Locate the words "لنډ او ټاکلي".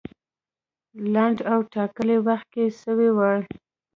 1.13-2.17